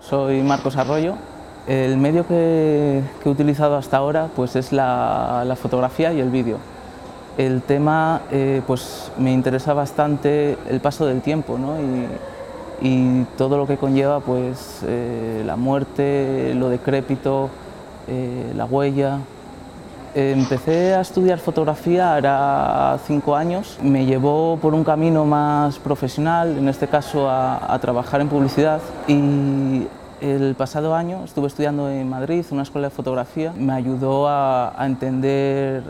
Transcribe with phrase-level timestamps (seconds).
[0.00, 1.14] Soy Marcos Arroyo.
[1.66, 6.58] El medio que, he utilizado hasta ahora pues es la, fotografía y el vídeo.
[7.38, 11.58] El tema eh, pues me interesa bastante el paso del tiempo
[12.82, 17.48] y, todo lo que conlleva pues, eh, la muerte, lo decrépito,
[18.06, 19.20] eh, la huella.
[20.18, 23.78] Empecé a estudiar fotografía ahora cinco años.
[23.82, 28.80] Me llevó por un camino más profesional, en este caso a, a trabajar en publicidad
[29.06, 29.86] y
[30.22, 33.52] el pasado año estuve estudiando en Madrid una escuela de fotografía.
[33.58, 35.82] Me ayudó a, entender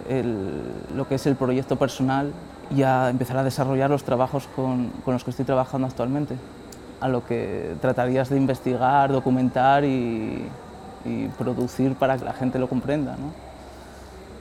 [0.97, 2.33] lo que es el proyecto personal
[2.74, 6.34] y a empezar a desarrollar los trabajos con, los que estoy trabajando actualmente.
[7.00, 10.48] A lo que tratarías de investigar, documentar y,
[11.05, 13.12] y producir para que la gente lo comprenda.
[13.12, 13.45] ¿no?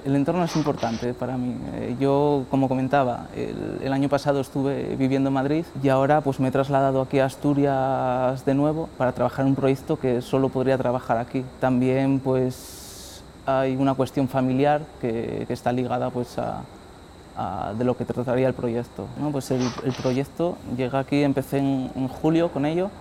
[0.06, 1.56] El entorno es importante para mí.
[1.74, 6.50] Eh, yo, como comentaba, el, año pasado estuve viviendo en Madrid y ahora pues, me
[6.50, 10.78] he trasladado aquí a Asturias de nuevo para trabajar en un proyecto que solo podría
[10.78, 11.44] trabajar aquí.
[11.60, 18.48] También pues, hay una cuestión familiar que, está ligada pues, a, de lo que trataría
[18.48, 19.08] el proyecto.
[19.32, 19.68] Pues el,
[20.00, 22.92] proyecto llega aquí, empecé en julio con ello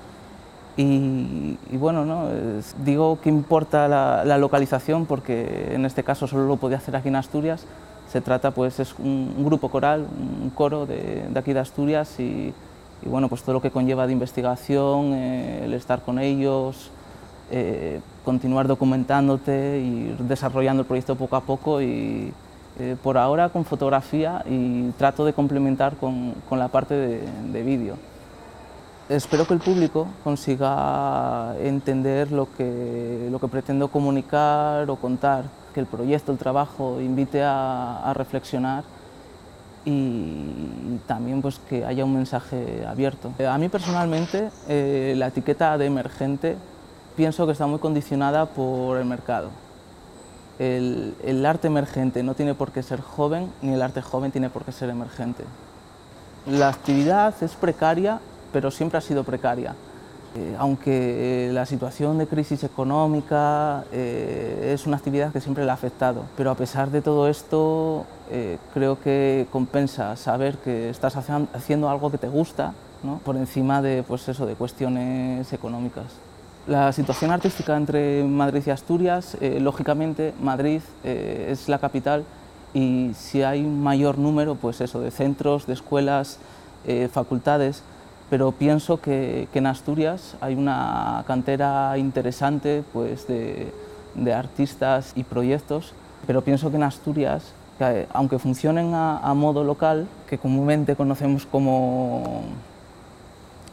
[0.76, 2.28] y, bueno, ¿no?
[2.84, 7.16] digo que importa la, localización porque en este caso solo lo podía hacer aquí en
[7.16, 7.64] Asturias.
[8.10, 10.06] Se trata, pues, es un, grupo coral,
[10.42, 12.52] un coro de, aquí de Asturias y,
[13.06, 16.90] bueno, pues todo lo que conlleva de investigación, eh, el estar con ellos,
[17.50, 22.32] eh, continuar documentándote y desarrollando el proyecto poco a poco y
[22.80, 27.20] eh, por ahora con fotografía y trato de complementar con, con la parte de,
[27.52, 27.96] de vídeo.
[29.08, 35.80] Espero que el público consiga entender lo que, lo que pretendo comunicar o contar, que
[35.80, 38.82] el proyecto, el trabajo invite a, reflexionar
[39.84, 43.30] y también pues, que haya un mensaje abierto.
[43.46, 46.56] A mí personalmente eh, la etiqueta de emergente
[47.14, 49.50] pienso que está muy condicionada por el mercado.
[50.58, 54.48] El, el arte emergente no tiene por qué ser joven, ni el arte joven tiene
[54.48, 55.44] por qué ser emergente.
[56.46, 58.20] La actividad es precaria
[58.54, 59.74] pero siempre ha sido precaria.
[60.36, 65.70] Eh, aunque eh, la situación de crisis económica eh, es una actividad que siempre le
[65.70, 68.06] ha afectado, pero a pesar de todo esto
[68.72, 72.72] creo que compensa saber que estás haciendo algo que te gusta
[73.22, 76.06] por encima de, pues eso, de cuestiones económicas.
[76.66, 82.24] La situación artística entre Madrid y Asturias, lógicamente Madrid es la capital
[82.72, 86.38] y si hay un mayor número pues eso, de centros, de escuelas,
[87.12, 87.82] facultades,
[88.30, 93.72] pero pienso que, en Asturias hay una cantera interesante pues, de,
[94.32, 95.92] artistas y proyectos,
[96.26, 97.52] pero pienso que en Asturias,
[98.12, 102.42] aunque funcionen a, modo local, que comúnmente conocemos como,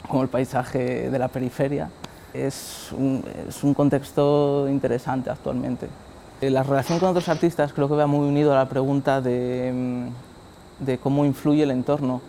[0.07, 1.89] como el paisaje de la periferia,
[2.33, 5.87] es un, es un contexto interesante actualmente.
[6.41, 10.09] Eh, la relación con otros artistas creo que va muy unido a la pregunta de,
[10.79, 12.21] de cómo influye el entorno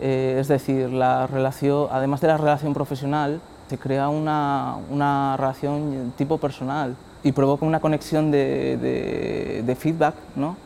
[0.00, 6.12] eh, es decir, la relación, además de la relación profesional, se crea una, una relación
[6.16, 10.56] tipo personal y provoca una conexión de, de, feedback ¿no?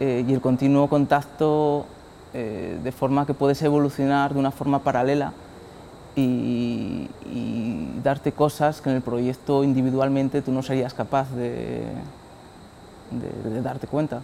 [0.00, 1.84] Eh, y el continuo contacto
[2.32, 5.32] eh, de forma que puedes evolucionar de una forma paralela
[6.16, 7.08] y,
[8.02, 11.84] darte cosas que en el proyecto individualmente tú no serías capaz de
[13.62, 14.22] darte cuenta.